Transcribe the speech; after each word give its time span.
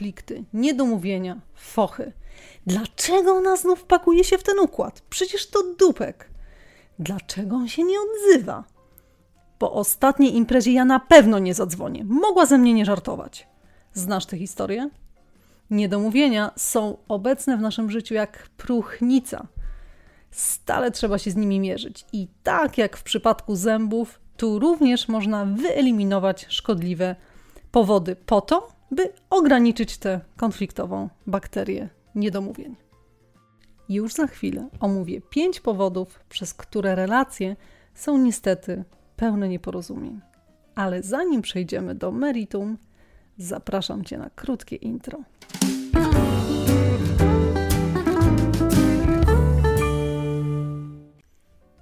konflikty, 0.00 0.44
niedomówienia, 0.52 1.40
fochy. 1.54 2.12
Dlaczego 2.66 3.32
ona 3.32 3.56
znów 3.56 3.84
pakuje 3.84 4.24
się 4.24 4.38
w 4.38 4.42
ten 4.42 4.58
układ? 4.58 5.02
Przecież 5.10 5.50
to 5.50 5.58
dupek. 5.78 6.30
Dlaczego 6.98 7.56
on 7.56 7.68
się 7.68 7.84
nie 7.84 7.96
odzywa? 8.00 8.64
Po 9.58 9.72
ostatniej 9.72 10.36
imprezie 10.36 10.72
ja 10.72 10.84
na 10.84 11.00
pewno 11.00 11.38
nie 11.38 11.54
zadzwonię. 11.54 12.04
Mogła 12.04 12.46
ze 12.46 12.58
mnie 12.58 12.74
nie 12.74 12.84
żartować. 12.84 13.48
Znasz 13.92 14.26
tę 14.26 14.38
historię? 14.38 14.90
Niedomówienia 15.70 16.50
są 16.56 16.96
obecne 17.08 17.56
w 17.56 17.60
naszym 17.60 17.90
życiu 17.90 18.14
jak 18.14 18.48
próchnica. 18.56 19.46
Stale 20.30 20.90
trzeba 20.90 21.18
się 21.18 21.30
z 21.30 21.36
nimi 21.36 21.60
mierzyć. 21.60 22.04
I 22.12 22.28
tak 22.42 22.78
jak 22.78 22.96
w 22.96 23.02
przypadku 23.02 23.56
zębów, 23.56 24.20
tu 24.36 24.58
również 24.58 25.08
można 25.08 25.44
wyeliminować 25.44 26.46
szkodliwe 26.48 27.16
powody 27.70 28.16
po 28.16 28.40
to, 28.40 28.79
by 28.90 29.12
ograniczyć 29.30 29.98
tę 29.98 30.20
konfliktową 30.36 31.08
bakterię 31.26 31.88
niedomówień. 32.14 32.76
Już 33.88 34.14
za 34.14 34.26
chwilę 34.26 34.68
omówię 34.80 35.20
pięć 35.20 35.60
powodów, 35.60 36.20
przez 36.28 36.54
które 36.54 36.94
relacje 36.94 37.56
są 37.94 38.18
niestety 38.18 38.84
pełne 39.16 39.48
nieporozumień. 39.48 40.20
Ale 40.74 41.02
zanim 41.02 41.42
przejdziemy 41.42 41.94
do 41.94 42.12
meritum, 42.12 42.78
zapraszam 43.38 44.04
Cię 44.04 44.18
na 44.18 44.30
krótkie 44.30 44.76
intro. 44.76 45.18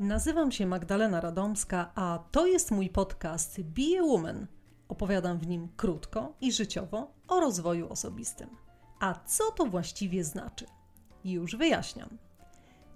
Nazywam 0.01 0.53
się 0.53 0.67
Magdalena 0.67 1.21
Radomska, 1.21 1.91
a 1.95 2.19
to 2.31 2.47
jest 2.47 2.71
mój 2.71 2.89
podcast 2.89 3.61
Be 3.61 4.01
a 4.01 4.03
Woman. 4.03 4.47
Opowiadam 4.89 5.39
w 5.39 5.47
nim 5.47 5.69
krótko 5.77 6.33
i 6.41 6.53
życiowo 6.53 7.11
o 7.29 7.41
rozwoju 7.41 7.89
osobistym. 7.89 8.49
A 9.01 9.15
co 9.27 9.51
to 9.51 9.67
właściwie 9.67 10.25
znaczy? 10.25 10.67
Już 11.25 11.57
wyjaśniam. 11.57 12.09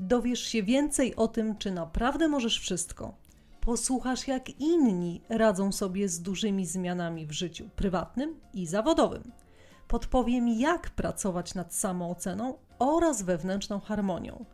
Dowiesz 0.01 0.41
się 0.41 0.63
więcej 0.63 1.17
o 1.17 1.29
tym, 1.29 1.57
czy 1.59 1.71
naprawdę 1.71 2.29
możesz 2.29 2.61
wszystko. 2.61 3.15
Posłuchasz, 3.61 4.29
jak 4.29 4.61
inni 4.61 5.23
radzą 5.29 5.73
sobie 5.73 6.09
z 6.09 6.23
dużymi 6.23 6.67
zmianami 6.67 7.27
w 7.27 7.33
życiu 7.33 7.69
prywatnym 7.77 8.41
i 8.55 8.67
zawodowym. 8.67 9.33
Podpowiem, 9.89 10.49
jak 10.49 10.91
pracować 10.91 11.55
nad 11.55 11.75
samooceną 11.75 12.55
oraz 12.79 13.23
wewnętrzną 13.23 13.81
harmonią. 13.81 14.45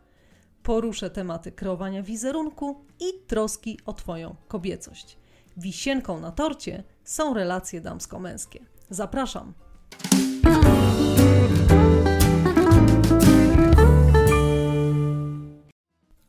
Poruszę 0.62 1.10
tematy 1.10 1.52
kreowania 1.52 2.02
wizerunku 2.02 2.84
i 3.00 3.26
troski 3.26 3.78
o 3.86 3.92
Twoją 3.92 4.36
kobiecość. 4.48 5.18
Wisienką 5.58 6.20
na 6.20 6.32
torcie 6.32 6.84
są 7.04 7.34
relacje 7.34 7.80
damsko-męskie. 7.80 8.60
Zapraszam! 8.90 9.54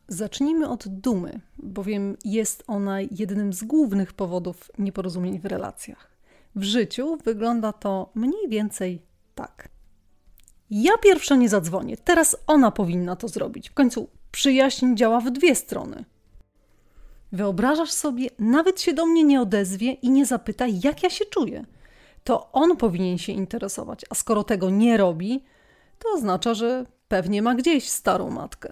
Zacznijmy 0.07 0.69
od 0.69 0.88
dumy, 0.88 1.41
bowiem 1.57 2.17
jest 2.25 2.63
ona 2.67 3.02
jednym 3.02 3.53
z 3.53 3.63
głównych 3.63 4.13
powodów 4.13 4.72
nieporozumień 4.77 5.39
w 5.39 5.45
relacjach. 5.45 6.11
W 6.55 6.63
życiu 6.63 7.17
wygląda 7.25 7.73
to 7.73 8.11
mniej 8.16 8.50
więcej 8.50 9.02
tak. 9.35 9.69
Ja 10.69 10.97
pierwsza 10.97 11.35
nie 11.35 11.50
zadzwonię, 11.50 11.97
teraz 11.97 12.35
ona 12.47 12.72
powinna 12.72 13.16
to 13.16 13.27
zrobić. 13.27 13.69
W 13.69 13.73
końcu 13.73 14.09
przyjaźń 14.31 14.95
działa 14.95 15.19
w 15.22 15.31
dwie 15.31 15.55
strony. 15.55 16.05
Wyobrażasz 17.31 17.91
sobie, 17.91 18.29
nawet 18.40 18.81
się 18.81 18.94
do 18.94 19.06
mnie 19.06 19.23
nie 19.23 19.41
odezwie 19.41 19.91
i 19.91 20.09
nie 20.09 20.25
zapyta, 20.25 20.66
jak 20.84 21.03
ja 21.03 21.09
się 21.09 21.25
czuję. 21.25 21.66
To 22.23 22.51
on 22.51 22.78
powinien 22.78 23.17
się 23.17 23.31
interesować, 23.31 24.06
a 24.09 24.16
skoro 24.16 24.44
tego 24.44 24.69
nie 24.69 24.97
robi, 24.97 25.44
to 26.00 26.09
oznacza, 26.16 26.53
że 26.53 26.85
pewnie 27.07 27.41
ma 27.41 27.56
gdzieś 27.56 27.89
starą 27.89 28.29
matkę. 28.29 28.69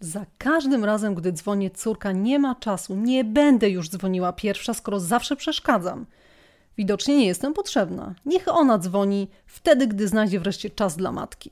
Za 0.00 0.26
każdym 0.38 0.84
razem, 0.84 1.14
gdy 1.14 1.32
dzwonię, 1.32 1.70
córka 1.70 2.12
nie 2.12 2.38
ma 2.38 2.54
czasu, 2.54 2.96
nie 2.96 3.24
będę 3.24 3.70
już 3.70 3.88
dzwoniła 3.88 4.32
pierwsza, 4.32 4.74
skoro 4.74 5.00
zawsze 5.00 5.36
przeszkadzam. 5.36 6.06
Widocznie 6.76 7.16
nie 7.16 7.26
jestem 7.26 7.54
potrzebna. 7.54 8.14
Niech 8.26 8.48
ona 8.48 8.78
dzwoni 8.78 9.28
wtedy, 9.46 9.86
gdy 9.86 10.08
znajdzie 10.08 10.40
wreszcie 10.40 10.70
czas 10.70 10.96
dla 10.96 11.12
matki. 11.12 11.50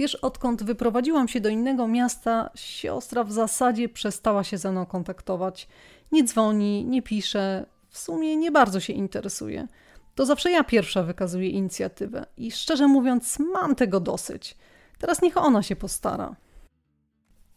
Wiesz, 0.00 0.14
odkąd 0.14 0.62
wyprowadziłam 0.62 1.28
się 1.28 1.40
do 1.40 1.48
innego 1.48 1.88
miasta, 1.88 2.50
siostra 2.54 3.24
w 3.24 3.32
zasadzie 3.32 3.88
przestała 3.88 4.44
się 4.44 4.58
ze 4.58 4.72
mną 4.72 4.86
kontaktować. 4.86 5.68
Nie 6.12 6.24
dzwoni, 6.24 6.84
nie 6.84 7.02
pisze, 7.02 7.66
w 7.88 7.98
sumie 7.98 8.36
nie 8.36 8.50
bardzo 8.50 8.80
się 8.80 8.92
interesuje. 8.92 9.68
To 10.14 10.26
zawsze 10.26 10.50
ja 10.50 10.64
pierwsza 10.64 11.02
wykazuję 11.02 11.48
inicjatywę 11.48 12.26
i 12.36 12.50
szczerze 12.50 12.88
mówiąc, 12.88 13.38
mam 13.38 13.74
tego 13.74 14.00
dosyć. 14.00 14.56
Teraz 14.98 15.22
niech 15.22 15.36
ona 15.36 15.62
się 15.62 15.76
postara. 15.76 16.36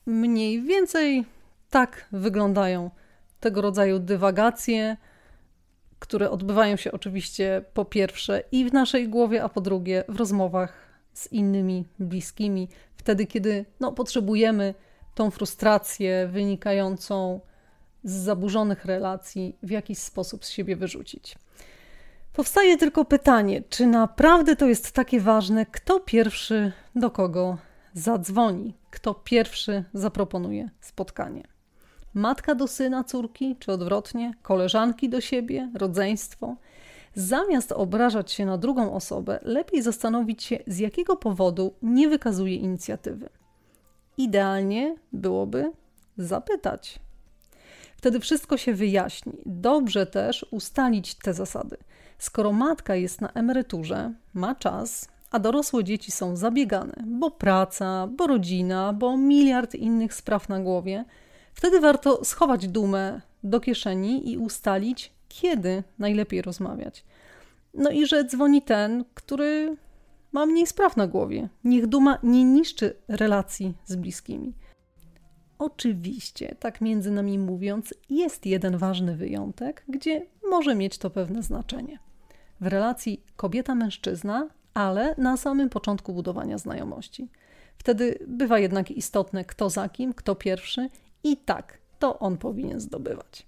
Mniej 0.05 0.61
więcej 0.61 1.25
tak 1.69 2.07
wyglądają 2.11 2.91
tego 3.39 3.61
rodzaju 3.61 3.99
dywagacje, 3.99 4.97
które 5.99 6.31
odbywają 6.31 6.75
się 6.75 6.91
oczywiście 6.91 7.65
po 7.73 7.85
pierwsze 7.85 8.43
i 8.51 8.65
w 8.69 8.73
naszej 8.73 9.09
głowie, 9.09 9.43
a 9.43 9.49
po 9.49 9.61
drugie 9.61 10.03
w 10.09 10.15
rozmowach 10.15 10.92
z 11.13 11.31
innymi 11.31 11.85
bliskimi, 12.00 12.69
wtedy 12.96 13.25
kiedy 13.25 13.66
no, 13.79 13.91
potrzebujemy 13.91 14.74
tą 15.16 15.31
frustrację 15.31 16.28
wynikającą 16.31 17.40
z 18.03 18.12
zaburzonych 18.12 18.85
relacji 18.85 19.56
w 19.63 19.69
jakiś 19.69 19.97
sposób 19.97 20.46
z 20.46 20.50
siebie 20.50 20.75
wyrzucić. 20.75 21.35
Powstaje 22.34 22.78
tylko 22.78 23.06
pytanie, 23.06 23.63
czy 23.69 23.85
naprawdę 23.85 24.56
to 24.56 24.68
jest 24.68 24.91
takie 24.91 25.19
ważne, 25.19 25.66
kto 25.66 26.00
pierwszy 26.00 26.72
do 26.96 27.12
kogo 27.12 27.57
zadzwoni, 27.94 28.74
kto 28.90 29.13
pierwszy 29.13 29.84
zaproponuje 29.94 30.69
spotkanie. 30.81 31.44
Matka 32.13 32.56
do 32.56 32.68
syna, 32.68 33.03
córki, 33.03 33.56
czy 33.59 33.72
odwrotnie, 33.72 34.34
koleżanki 34.41 35.09
do 35.09 35.22
siebie, 35.22 35.72
rodzeństwo. 35.75 36.56
Zamiast 37.16 37.72
obrażać 37.72 38.31
się 38.31 38.46
na 38.46 38.57
drugą 38.57 38.94
osobę, 38.94 39.40
lepiej 39.41 39.81
zastanowić 39.81 40.44
się, 40.44 40.59
z 40.68 40.79
jakiego 40.79 41.16
powodu 41.16 41.74
nie 41.81 42.09
wykazuje 42.09 42.56
inicjatywy. 42.56 43.29
Idealnie 44.18 44.96
byłoby 45.13 45.72
zapytać. 46.18 47.00
Wtedy 47.97 48.19
wszystko 48.19 48.57
się 48.57 48.74
wyjaśni. 48.74 49.34
Dobrze 49.46 50.06
też 50.06 50.46
ustalić 50.51 51.16
te 51.16 51.34
zasady. 51.34 51.78
Skoro 52.18 52.51
matka 52.51 52.96
jest 52.96 53.22
na 53.22 53.31
emeryturze, 53.31 54.13
ma 54.34 54.56
czas, 54.56 55.07
a 55.31 55.40
dorosłe 55.40 55.84
dzieci 55.84 56.12
są 56.12 56.35
zabiegane, 56.35 56.94
bo 57.06 57.31
praca, 57.31 58.07
bo 58.07 58.28
rodzina, 58.28 58.94
bo 58.94 59.18
miliard 59.18 59.75
innych 59.75 60.13
spraw 60.13 60.50
na 60.50 60.59
głowie, 60.59 61.06
wtedy 61.53 61.80
warto 61.80 62.25
schować 62.25 62.68
dumę 62.68 63.22
do 63.44 63.59
kieszeni 63.59 64.31
i 64.31 64.38
ustalić, 64.38 65.12
kiedy 65.41 65.83
najlepiej 65.99 66.41
rozmawiać. 66.41 67.05
No 67.73 67.91
i 67.91 68.05
że 68.05 68.25
dzwoni 68.25 68.61
ten, 68.61 69.05
który 69.13 69.77
ma 70.31 70.45
mniej 70.45 70.67
spraw 70.67 70.97
na 70.97 71.07
głowie. 71.07 71.49
Niech 71.63 71.88
duma 71.88 72.17
nie 72.23 72.44
niszczy 72.44 72.95
relacji 73.07 73.73
z 73.85 73.95
bliskimi. 73.95 74.53
Oczywiście, 75.59 76.55
tak 76.59 76.81
między 76.81 77.11
nami 77.11 77.39
mówiąc, 77.39 77.94
jest 78.09 78.45
jeden 78.45 78.77
ważny 78.77 79.16
wyjątek, 79.16 79.83
gdzie 79.88 80.25
może 80.49 80.75
mieć 80.75 80.97
to 80.97 81.09
pewne 81.09 81.44
znaczenie. 81.44 82.00
W 82.61 82.67
relacji 82.67 83.23
kobieta-mężczyzna 83.35 84.50
ale 84.73 85.15
na 85.17 85.38
samym 85.38 85.69
początku 85.69 86.13
budowania 86.13 86.57
znajomości. 86.57 87.30
Wtedy 87.77 88.19
bywa 88.27 88.59
jednak 88.59 88.91
istotne, 88.91 89.45
kto 89.45 89.69
za 89.69 89.89
kim, 89.89 90.13
kto 90.13 90.35
pierwszy, 90.35 90.89
i 91.24 91.38
tak 91.38 91.77
to 92.00 92.19
on 92.19 92.38
powinien 92.38 92.80
zdobywać. 92.80 93.45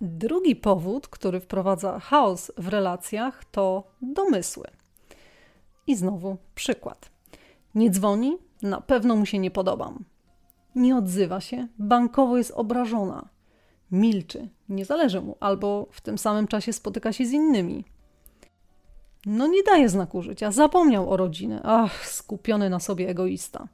Drugi 0.00 0.56
powód, 0.56 1.08
który 1.08 1.40
wprowadza 1.40 2.00
chaos 2.00 2.52
w 2.56 2.68
relacjach, 2.68 3.44
to 3.44 3.84
domysły. 4.02 4.66
I 5.86 5.96
znowu 5.96 6.36
przykład. 6.54 7.10
Nie 7.74 7.90
dzwoni, 7.90 8.36
na 8.62 8.80
pewno 8.80 9.16
mu 9.16 9.26
się 9.26 9.38
nie 9.38 9.50
podobam. 9.50 10.04
Nie 10.74 10.96
odzywa 10.96 11.40
się, 11.40 11.68
bankowo 11.78 12.38
jest 12.38 12.50
obrażona. 12.50 13.28
Milczy, 13.90 14.48
nie 14.68 14.84
zależy 14.84 15.20
mu, 15.20 15.36
albo 15.40 15.86
w 15.90 16.00
tym 16.00 16.18
samym 16.18 16.46
czasie 16.46 16.72
spotyka 16.72 17.12
się 17.12 17.26
z 17.26 17.32
innymi, 17.32 17.84
no 19.26 19.46
nie 19.46 19.62
daje 19.62 19.88
znaku 19.88 20.22
życia, 20.22 20.52
zapomniał 20.52 21.10
o 21.10 21.16
rodzinie. 21.16 21.60
Ach, 21.64 22.08
skupiony 22.08 22.70
na 22.70 22.80
sobie 22.80 23.08
egoista. 23.08 23.68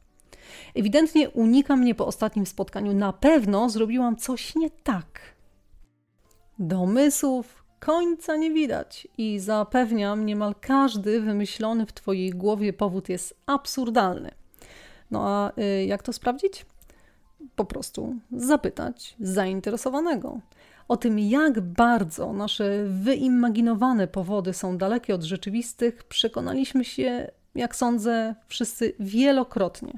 Ewidentnie 0.74 1.30
unika 1.30 1.76
mnie 1.76 1.94
po 1.94 2.06
ostatnim 2.06 2.46
spotkaniu. 2.46 2.94
Na 2.94 3.12
pewno 3.12 3.68
zrobiłam 3.68 4.16
coś 4.16 4.54
nie 4.54 4.70
tak. 4.70 5.20
Domysłów 6.58 7.64
końca 7.80 8.36
nie 8.36 8.50
widać 8.50 9.08
i 9.18 9.38
zapewniam, 9.38 10.26
niemal 10.26 10.54
każdy 10.60 11.20
wymyślony 11.20 11.86
w 11.86 11.92
Twojej 11.92 12.30
głowie 12.30 12.72
powód 12.72 13.08
jest 13.08 13.34
absurdalny. 13.46 14.30
No 15.10 15.28
a 15.28 15.52
y, 15.60 15.84
jak 15.84 16.02
to 16.02 16.12
sprawdzić? 16.12 16.66
Po 17.56 17.64
prostu 17.64 18.14
zapytać 18.32 19.16
zainteresowanego. 19.20 20.40
O 20.88 20.96
tym, 20.96 21.18
jak 21.18 21.60
bardzo 21.60 22.32
nasze 22.32 22.84
wyimaginowane 22.84 24.08
powody 24.08 24.52
są 24.52 24.78
dalekie 24.78 25.14
od 25.14 25.22
rzeczywistych, 25.22 26.04
przekonaliśmy 26.04 26.84
się, 26.84 27.30
jak 27.54 27.76
sądzę, 27.76 28.34
wszyscy 28.46 28.92
wielokrotnie. 29.00 29.92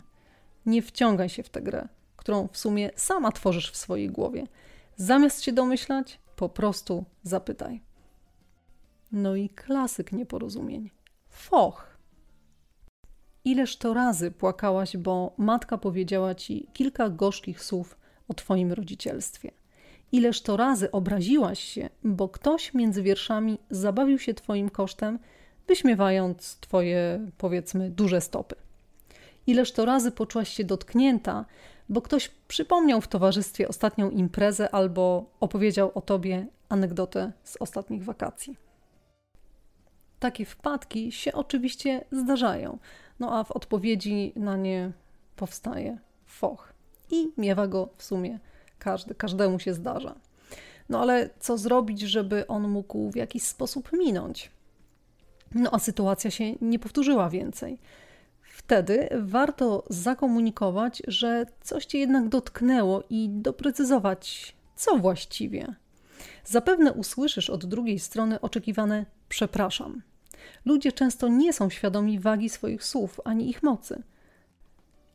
Nie 0.66 0.82
wciągaj 0.82 1.28
się 1.28 1.42
w 1.42 1.48
tę 1.48 1.62
grę, 1.62 1.88
którą 2.16 2.48
w 2.52 2.58
sumie 2.58 2.90
sama 2.96 3.32
tworzysz 3.32 3.70
w 3.70 3.76
swojej 3.76 4.10
głowie. 4.10 4.46
Zamiast 4.96 5.42
się 5.42 5.52
domyślać, 5.52 6.18
po 6.36 6.48
prostu 6.48 7.04
zapytaj. 7.22 7.80
No 9.12 9.36
i 9.36 9.48
klasyk 9.48 10.12
nieporozumień. 10.12 10.90
Foch. 11.28 11.94
Ileż 13.44 13.76
to 13.76 13.94
razy 13.94 14.30
płakałaś, 14.30 14.96
bo 14.96 15.34
matka 15.38 15.78
powiedziała 15.78 16.34
ci 16.34 16.68
kilka 16.72 17.10
gorzkich 17.10 17.64
słów 17.64 17.96
o 18.28 18.34
twoim 18.34 18.72
rodzicielstwie. 18.72 19.50
Ileż 20.12 20.42
to 20.42 20.56
razy 20.56 20.90
obraziłaś 20.90 21.60
się, 21.60 21.88
bo 22.04 22.28
ktoś 22.28 22.74
między 22.74 23.02
wierszami 23.02 23.58
zabawił 23.70 24.18
się 24.18 24.34
twoim 24.34 24.70
kosztem, 24.70 25.18
wyśmiewając 25.66 26.56
twoje, 26.56 27.30
powiedzmy, 27.38 27.90
duże 27.90 28.20
stopy. 28.20 28.54
Ileż 29.46 29.72
to 29.72 29.84
razy 29.84 30.10
poczułaś 30.10 30.48
się 30.48 30.64
dotknięta, 30.64 31.44
bo 31.88 32.02
ktoś 32.02 32.28
przypomniał 32.28 33.00
w 33.00 33.08
towarzystwie 33.08 33.68
ostatnią 33.68 34.10
imprezę 34.10 34.74
albo 34.74 35.30
opowiedział 35.40 35.92
o 35.94 36.00
tobie 36.00 36.46
anegdotę 36.68 37.32
z 37.44 37.56
ostatnich 37.56 38.04
wakacji. 38.04 38.56
Takie 40.20 40.44
wpadki 40.44 41.12
się 41.12 41.32
oczywiście 41.32 42.04
zdarzają, 42.12 42.78
no 43.20 43.38
a 43.38 43.44
w 43.44 43.50
odpowiedzi 43.52 44.32
na 44.36 44.56
nie 44.56 44.92
powstaje 45.36 45.98
foch. 46.26 46.72
I 47.10 47.32
miewa 47.36 47.66
go 47.66 47.88
w 47.96 48.04
sumie 48.04 48.38
każdy, 48.78 49.14
każdemu 49.14 49.58
się 49.58 49.74
zdarza. 49.74 50.14
No 50.88 51.00
ale 51.00 51.30
co 51.40 51.58
zrobić, 51.58 52.00
żeby 52.00 52.46
on 52.46 52.68
mógł 52.68 53.10
w 53.10 53.16
jakiś 53.16 53.42
sposób 53.42 53.92
minąć? 53.92 54.50
No 55.54 55.70
a 55.72 55.78
sytuacja 55.78 56.30
się 56.30 56.44
nie 56.60 56.78
powtórzyła 56.78 57.30
więcej. 57.30 57.78
Wtedy 58.54 59.08
warto 59.20 59.84
zakomunikować, 59.90 61.02
że 61.08 61.46
coś 61.60 61.86
cię 61.86 61.98
jednak 61.98 62.28
dotknęło 62.28 63.02
i 63.10 63.28
doprecyzować, 63.28 64.54
co 64.76 64.96
właściwie. 64.96 65.74
Zapewne 66.44 66.92
usłyszysz 66.92 67.50
od 67.50 67.64
drugiej 67.64 67.98
strony 67.98 68.40
oczekiwane 68.40 69.06
przepraszam. 69.28 70.02
Ludzie 70.64 70.92
często 70.92 71.28
nie 71.28 71.52
są 71.52 71.70
świadomi 71.70 72.18
wagi 72.18 72.48
swoich 72.48 72.84
słów 72.84 73.20
ani 73.24 73.50
ich 73.50 73.62
mocy. 73.62 74.02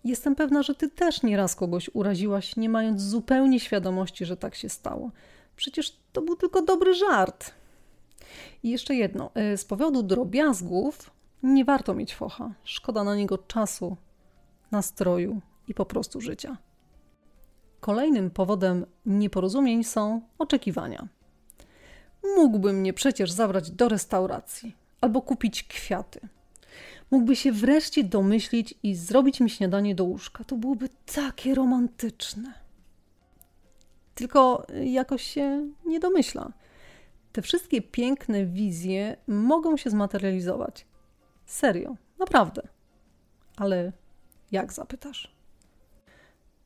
Jestem 0.04 0.36
pewna, 0.36 0.64
że 0.64 0.76
ty 0.76 0.90
też 0.90 1.24
nieraz 1.24 1.56
kogoś 1.56 1.90
uraziłaś, 1.94 2.56
nie 2.56 2.70
mając 2.70 3.02
zupełnie 3.02 3.60
świadomości, 3.60 4.26
że 4.26 4.38
tak 4.38 4.56
się 4.56 4.70
stało. 4.70 5.12
Przecież 5.56 5.98
to 6.14 6.22
był 6.22 6.36
tylko 6.36 6.62
dobry 6.62 6.94
żart. 6.94 7.52
I 8.64 8.70
jeszcze 8.70 8.96
jedno. 8.96 9.32
Y, 9.54 9.58
z 9.58 9.66
powodu 9.66 10.04
drobiazgów 10.04 11.19
nie 11.44 11.66
warto 11.66 11.94
mieć 11.94 12.16
focha. 12.16 12.54
Szkoda 12.64 13.04
na 13.04 13.16
niego 13.16 13.38
czasu, 13.38 13.98
nastroju 14.72 15.42
i 15.68 15.74
po 15.74 15.86
prostu 15.86 16.22
życia. 16.22 16.58
Kolejnym 17.80 18.32
powodem 18.32 18.86
nieporozumień 19.06 19.84
są 19.84 20.22
oczekiwania. 20.38 21.08
Mógłby 22.38 22.74
mnie 22.74 22.94
przecież 22.94 23.32
zabrać 23.32 23.72
do 23.72 23.90
restauracji 23.90 24.76
albo 25.02 25.22
kupić 25.22 25.64
kwiaty. 25.64 26.20
Mógłby 27.12 27.36
się 27.36 27.52
wreszcie 27.52 28.04
domyślić 28.04 28.74
i 28.84 28.96
zrobić 28.96 29.40
mi 29.40 29.50
śniadanie 29.50 29.96
do 29.96 30.04
łóżka. 30.04 30.44
To 30.44 30.56
byłoby 30.56 30.90
takie 31.16 31.56
romantyczne. 31.56 32.54
Tylko 34.16 34.68
jakoś 34.84 35.24
się 35.24 35.68
nie 35.86 36.00
domyśla. 36.00 36.52
Te 37.32 37.42
wszystkie 37.42 37.82
piękne 37.82 38.46
wizje 38.46 39.18
mogą 39.28 39.78
się 39.78 39.90
zmaterializować. 39.90 40.86
Serio, 41.50 41.96
naprawdę. 42.20 42.62
Ale 43.58 43.92
jak 44.52 44.74
zapytasz? 44.74 45.32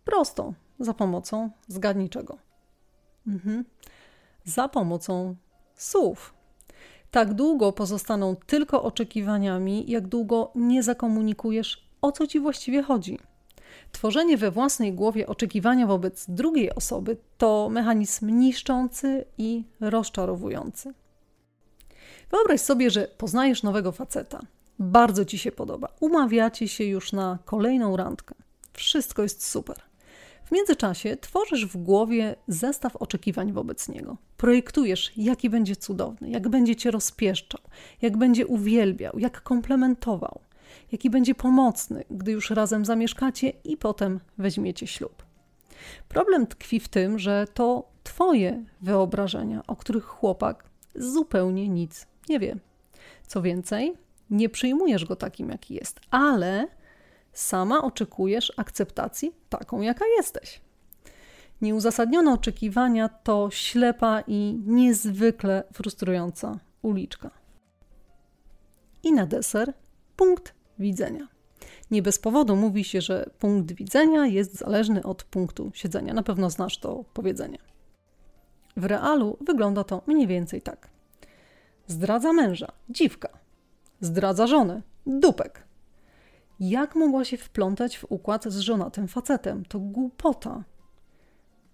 Prosto, 0.05 0.53
za 0.79 0.93
pomocą 0.93 1.49
zgadniczego. 1.67 2.37
Mhm. 3.27 3.65
Za 4.45 4.67
pomocą 4.67 5.35
słów. 5.75 6.33
Tak 7.11 7.33
długo 7.33 7.71
pozostaną 7.71 8.35
tylko 8.35 8.83
oczekiwaniami, 8.83 9.91
jak 9.91 10.07
długo 10.07 10.51
nie 10.55 10.83
zakomunikujesz, 10.83 11.89
o 12.01 12.11
co 12.11 12.27
ci 12.27 12.39
właściwie 12.39 12.83
chodzi. 12.83 13.19
Tworzenie 13.91 14.37
we 14.37 14.51
własnej 14.51 14.93
głowie 14.93 15.27
oczekiwania 15.27 15.87
wobec 15.87 16.25
drugiej 16.29 16.75
osoby 16.75 17.17
to 17.37 17.69
mechanizm 17.71 18.29
niszczący 18.39 19.25
i 19.37 19.63
rozczarowujący. 19.79 20.93
Wyobraź 22.31 22.61
sobie, 22.61 22.89
że 22.89 23.07
poznajesz 23.17 23.63
nowego 23.63 23.91
faceta. 23.91 24.39
Bardzo 24.79 25.25
ci 25.25 25.37
się 25.37 25.51
podoba. 25.51 25.87
Umawiacie 25.99 26.67
się 26.67 26.83
już 26.83 27.13
na 27.13 27.39
kolejną 27.45 27.97
randkę. 27.97 28.35
Wszystko 28.73 29.23
jest 29.23 29.45
super. 29.47 29.75
W 30.45 30.51
międzyczasie 30.51 31.17
tworzysz 31.17 31.65
w 31.65 31.77
głowie 31.77 32.35
zestaw 32.47 32.95
oczekiwań 32.95 33.51
wobec 33.51 33.89
niego. 33.89 34.17
Projektujesz, 34.37 35.11
jaki 35.17 35.49
będzie 35.49 35.75
cudowny, 35.75 36.29
jak 36.29 36.49
będzie 36.49 36.75
cię 36.75 36.91
rozpieszczał, 36.91 37.61
jak 38.01 38.17
będzie 38.17 38.47
uwielbiał, 38.47 39.19
jak 39.19 39.41
komplementował, 39.43 40.39
jaki 40.91 41.09
będzie 41.09 41.35
pomocny, 41.35 42.03
gdy 42.11 42.31
już 42.31 42.49
razem 42.49 42.85
zamieszkacie 42.85 43.49
i 43.63 43.77
potem 43.77 44.19
weźmiecie 44.37 44.87
ślub. 44.87 45.23
Problem 46.09 46.47
tkwi 46.47 46.79
w 46.79 46.87
tym, 46.87 47.19
że 47.19 47.47
to 47.53 47.89
twoje 48.03 48.63
wyobrażenia, 48.81 49.61
o 49.67 49.75
których 49.75 50.05
chłopak 50.05 50.63
zupełnie 50.95 51.69
nic 51.69 52.07
nie 52.29 52.39
wie. 52.39 52.55
Co 53.27 53.41
więcej, 53.41 53.93
nie 54.33 54.49
przyjmujesz 54.49 55.05
go 55.05 55.15
takim, 55.15 55.49
jaki 55.49 55.73
jest, 55.73 55.99
ale 56.11 56.67
sama 57.33 57.83
oczekujesz 57.83 58.53
akceptacji 58.57 59.35
taką, 59.49 59.81
jaka 59.81 60.05
jesteś. 60.17 60.61
Nieuzasadnione 61.61 62.33
oczekiwania 62.33 63.09
to 63.09 63.49
ślepa 63.51 64.23
i 64.27 64.61
niezwykle 64.65 65.63
frustrująca 65.73 66.59
uliczka. 66.81 67.31
I 69.03 69.13
na 69.13 69.25
deser 69.25 69.73
punkt 70.15 70.53
widzenia. 70.79 71.27
Nie 71.91 72.01
bez 72.01 72.19
powodu 72.19 72.55
mówi 72.55 72.83
się, 72.83 73.01
że 73.01 73.29
punkt 73.39 73.71
widzenia 73.71 74.25
jest 74.25 74.55
zależny 74.55 75.03
od 75.03 75.23
punktu 75.23 75.71
siedzenia. 75.73 76.13
Na 76.13 76.23
pewno 76.23 76.49
znasz 76.49 76.77
to 76.77 77.05
powiedzenie. 77.13 77.57
W 78.77 78.85
realu 78.85 79.37
wygląda 79.41 79.83
to 79.83 80.01
mniej 80.07 80.27
więcej 80.27 80.61
tak. 80.61 80.89
Zdradza 81.87 82.33
męża, 82.33 82.67
dziwka. 82.89 83.42
Zdradza 84.03 84.47
żonę, 84.47 84.81
dupek. 85.05 85.63
Jak 86.59 86.95
mogła 86.95 87.25
się 87.25 87.37
wplątać 87.37 87.97
w 87.97 88.05
układ 88.09 88.45
z 88.45 88.59
żonatym 88.59 89.07
facetem? 89.07 89.65
To 89.65 89.79
głupota. 89.79 90.63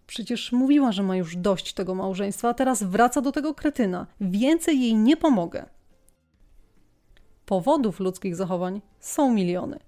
Przecież 0.07 0.51
mówiła, 0.51 0.91
że 0.91 1.03
ma 1.03 1.15
już 1.15 1.35
dość 1.35 1.73
tego 1.73 1.95
małżeństwa, 1.95 2.49
a 2.49 2.53
teraz 2.53 2.83
wraca 2.83 3.21
do 3.21 3.31
tego 3.31 3.53
kretyna. 3.53 4.07
Więcej 4.21 4.81
jej 4.81 4.95
nie 4.95 5.17
pomogę. 5.17 5.65
Powodów 7.45 7.99
ludzkich 7.99 8.35
zachowań 8.35 8.81
są 8.99 9.33
miliony. 9.33 9.79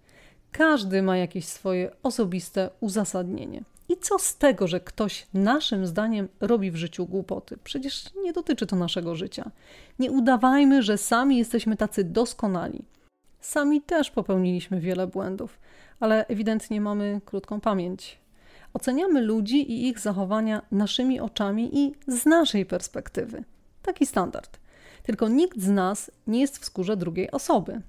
Każdy 0.51 1.01
ma 1.01 1.17
jakieś 1.17 1.45
swoje 1.45 1.91
osobiste 2.03 2.69
uzasadnienie. 2.79 3.63
I 3.91 3.98
co 3.98 4.19
z 4.19 4.38
tego, 4.38 4.67
że 4.67 4.79
ktoś 4.79 5.27
naszym 5.33 5.88
zdaniem 5.88 6.27
robi 6.39 6.71
w 6.71 6.75
życiu 6.75 7.05
głupoty? 7.05 7.57
Przecież 7.63 8.05
nie 8.24 8.33
dotyczy 8.33 8.67
to 8.67 8.75
naszego 8.75 9.15
życia. 9.15 9.51
Nie 10.00 10.12
udawajmy, 10.12 10.83
że 10.83 10.98
sami 10.98 11.38
jesteśmy 11.38 11.77
tacy 11.77 12.03
doskonali. 12.03 12.86
Sami 13.39 13.81
też 13.81 14.12
popełniliśmy 14.12 14.79
wiele 14.79 15.07
błędów, 15.07 15.60
ale 16.00 16.27
ewidentnie 16.27 16.81
mamy 16.81 17.21
krótką 17.25 17.62
pamięć. 17.62 18.19
Oceniamy 18.74 19.21
ludzi 19.21 19.71
i 19.71 19.88
ich 19.88 20.00
zachowania 20.00 20.62
naszymi 20.71 21.19
oczami 21.19 21.79
i 21.79 21.95
z 22.07 22.25
naszej 22.25 22.65
perspektywy. 22.65 23.43
Taki 23.81 24.05
standard. 24.05 24.60
Tylko 25.03 25.29
nikt 25.29 25.60
z 25.62 25.69
nas 25.69 26.12
nie 26.27 26.41
jest 26.41 26.57
w 26.57 26.65
skórze 26.65 26.98
drugiej 26.98 27.31
osoby. 27.31 27.81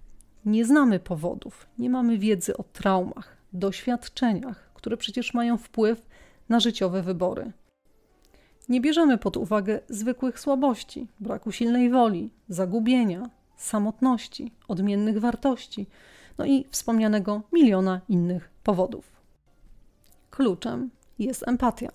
Nie 0.44 0.64
znamy 0.64 1.00
powodów, 1.00 1.66
nie 1.78 1.90
mamy 1.90 2.18
wiedzy 2.18 2.56
o 2.56 2.62
traumach, 2.62 3.36
doświadczeniach, 3.52 4.71
które 4.82 4.96
przecież 4.96 5.34
mają 5.34 5.58
wpływ 5.58 6.06
na 6.48 6.60
życiowe 6.60 7.02
wybory. 7.02 7.52
Nie 8.68 8.80
bierzemy 8.80 9.18
pod 9.18 9.36
uwagę 9.36 9.80
zwykłych 9.88 10.40
słabości, 10.40 11.06
braku 11.20 11.52
silnej 11.52 11.90
woli, 11.90 12.30
zagubienia, 12.48 13.30
samotności, 13.56 14.52
odmiennych 14.68 15.18
wartości, 15.18 15.86
no 16.38 16.44
i 16.44 16.64
wspomnianego 16.70 17.42
miliona 17.52 18.00
innych 18.08 18.50
powodów. 18.64 19.12
Kluczem 20.30 20.90
jest 21.18 21.48
empatia. 21.48 21.92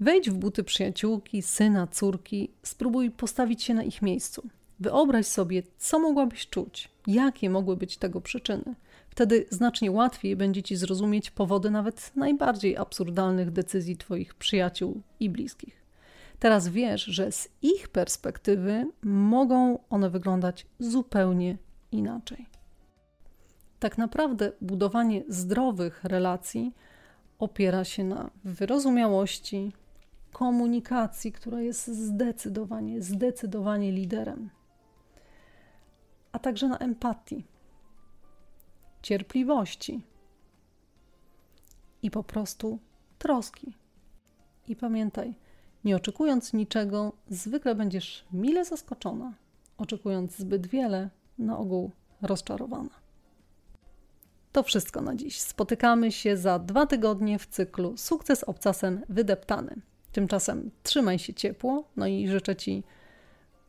Wejdź 0.00 0.30
w 0.30 0.34
buty 0.34 0.64
przyjaciółki, 0.64 1.42
syna, 1.42 1.86
córki, 1.86 2.50
spróbuj 2.62 3.10
postawić 3.10 3.62
się 3.62 3.74
na 3.74 3.82
ich 3.82 4.02
miejscu. 4.02 4.48
Wyobraź 4.80 5.26
sobie, 5.26 5.62
co 5.78 5.98
mogłabyś 5.98 6.48
czuć, 6.48 6.88
jakie 7.06 7.50
mogły 7.50 7.76
być 7.76 7.96
tego 7.96 8.20
przyczyny. 8.20 8.74
Wtedy 9.18 9.46
znacznie 9.50 9.90
łatwiej 9.90 10.36
będzie 10.36 10.62
ci 10.62 10.76
zrozumieć 10.76 11.30
powody 11.30 11.70
nawet 11.70 12.12
najbardziej 12.16 12.76
absurdalnych 12.76 13.50
decyzji 13.50 13.96
Twoich 13.96 14.34
przyjaciół 14.34 15.02
i 15.20 15.30
bliskich. 15.30 15.84
Teraz 16.38 16.68
wiesz, 16.68 17.04
że 17.04 17.32
z 17.32 17.48
ich 17.62 17.88
perspektywy 17.88 18.86
mogą 19.02 19.78
one 19.90 20.10
wyglądać 20.10 20.66
zupełnie 20.78 21.56
inaczej. 21.92 22.46
Tak 23.78 23.98
naprawdę 23.98 24.52
budowanie 24.60 25.22
zdrowych 25.28 26.04
relacji 26.04 26.74
opiera 27.38 27.84
się 27.84 28.04
na 28.04 28.30
wyrozumiałości, 28.44 29.72
komunikacji, 30.32 31.32
która 31.32 31.60
jest 31.60 31.86
zdecydowanie, 31.86 33.02
zdecydowanie 33.02 33.92
liderem, 33.92 34.50
a 36.32 36.38
także 36.38 36.68
na 36.68 36.78
empatii, 36.78 37.44
cierpliwości 39.08 40.02
i 42.02 42.10
po 42.10 42.24
prostu 42.24 42.78
troski. 43.18 43.74
I 44.68 44.76
pamiętaj, 44.76 45.34
nie 45.84 45.96
oczekując 45.96 46.52
niczego, 46.52 47.12
zwykle 47.28 47.74
będziesz 47.74 48.24
mile 48.32 48.64
zaskoczona. 48.64 49.32
Oczekując 49.78 50.36
zbyt 50.36 50.66
wiele, 50.66 51.10
na 51.38 51.58
ogół 51.58 51.90
rozczarowana. 52.22 52.90
To 54.52 54.62
wszystko 54.62 55.00
na 55.00 55.14
dziś. 55.14 55.40
Spotykamy 55.40 56.12
się 56.12 56.36
za 56.36 56.58
dwa 56.58 56.86
tygodnie 56.86 57.38
w 57.38 57.46
cyklu 57.46 57.96
Sukces 57.96 58.44
obcasem 58.44 59.02
wydeptany. 59.08 59.80
Tymczasem 60.12 60.70
trzymaj 60.82 61.18
się 61.18 61.34
ciepło, 61.34 61.84
no 61.96 62.06
i 62.06 62.28
życzę 62.28 62.56
Ci 62.56 62.84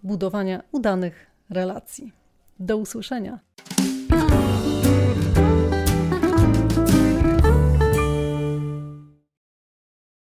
budowania 0.04 0.64
udanych 0.72 1.28
relacji. 1.50 2.12
Do 2.60 2.78
usłyszenia. 2.78 3.40